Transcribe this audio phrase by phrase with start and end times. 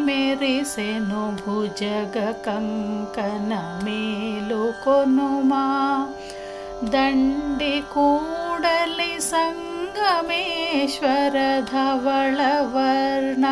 [0.05, 3.51] మెరిసెను భుజగ కంకణ
[3.85, 5.65] మేలుకొనుమా
[6.93, 11.35] దండి కూడలి సంగమేశ్వర
[11.71, 12.39] ధవళ
[12.73, 13.45] వర్ణ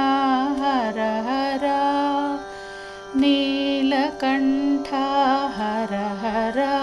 [0.59, 1.79] హర హరా
[3.21, 4.89] నీలకంఠ
[5.57, 5.93] హర
[6.23, 6.73] హరా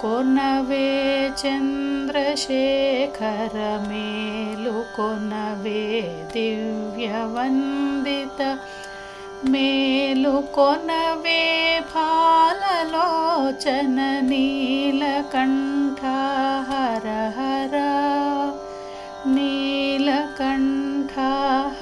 [0.00, 0.86] कोनवे
[1.40, 3.56] चन्द्रशेखर
[3.88, 5.82] मेलु कोनवे
[6.32, 8.40] दिव्यवन्दित
[9.52, 11.42] मेलु कोनवे
[11.92, 13.96] फालोचन
[14.30, 16.00] नीलकण्ठ
[16.70, 17.06] हर
[17.38, 17.74] हर
[19.36, 21.14] नीलकण्ठ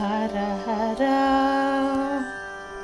[0.00, 0.37] हर
[0.67, 1.03] हर